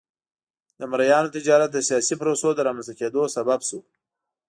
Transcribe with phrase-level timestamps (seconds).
[0.79, 3.79] د مریانو تجارت د سیاسي پروسو د رامنځته کېدو سبب شو.